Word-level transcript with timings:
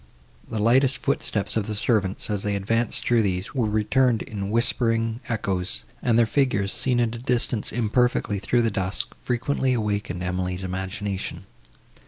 The 0.49 0.57
lightest 0.57 0.97
footsteps 0.97 1.55
of 1.55 1.67
the 1.67 1.75
servants, 1.75 2.27
as 2.31 2.41
they 2.41 2.55
advanced 2.55 3.05
through 3.05 3.21
these, 3.21 3.53
were 3.53 3.69
returned 3.69 4.23
in 4.23 4.49
whispering 4.49 5.19
echoes, 5.29 5.83
and 6.01 6.17
their 6.17 6.25
figures, 6.25 6.73
seen 6.73 6.99
at 6.99 7.13
a 7.13 7.19
distance 7.19 7.71
imperfectly 7.71 8.39
through 8.39 8.63
the 8.63 8.71
dusk, 8.71 9.13
frequently 9.21 9.73
awakened 9.73 10.23
Emily's 10.23 10.63
imagination. 10.63 11.45